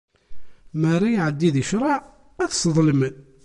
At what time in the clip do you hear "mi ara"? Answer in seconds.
0.79-1.07